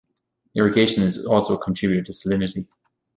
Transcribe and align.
Irrigation 0.55 1.03
is 1.03 1.27
also 1.27 1.53
a 1.55 1.63
contributor 1.63 2.01
to 2.05 2.11
salinity. 2.11 2.67